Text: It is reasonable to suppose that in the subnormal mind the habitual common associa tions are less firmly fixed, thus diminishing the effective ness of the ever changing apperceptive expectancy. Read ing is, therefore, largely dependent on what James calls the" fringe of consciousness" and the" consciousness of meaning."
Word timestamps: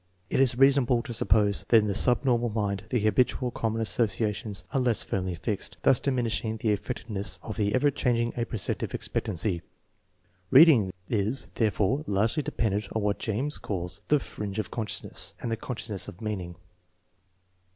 It 0.31 0.39
is 0.39 0.57
reasonable 0.57 1.03
to 1.03 1.13
suppose 1.13 1.63
that 1.69 1.77
in 1.77 1.85
the 1.85 1.93
subnormal 1.93 2.49
mind 2.49 2.85
the 2.89 3.01
habitual 3.01 3.51
common 3.51 3.83
associa 3.83 4.33
tions 4.33 4.63
are 4.73 4.81
less 4.81 5.03
firmly 5.03 5.35
fixed, 5.35 5.77
thus 5.83 5.99
diminishing 5.99 6.57
the 6.57 6.71
effective 6.71 7.07
ness 7.07 7.39
of 7.43 7.55
the 7.55 7.75
ever 7.75 7.91
changing 7.91 8.31
apperceptive 8.35 8.95
expectancy. 8.95 9.61
Read 10.49 10.69
ing 10.69 10.91
is, 11.07 11.49
therefore, 11.53 12.03
largely 12.07 12.41
dependent 12.41 12.87
on 12.95 13.03
what 13.03 13.19
James 13.19 13.59
calls 13.59 14.01
the" 14.07 14.19
fringe 14.19 14.57
of 14.57 14.71
consciousness" 14.71 15.35
and 15.39 15.51
the" 15.51 15.55
consciousness 15.67 16.07
of 16.07 16.19
meaning." 16.19 16.55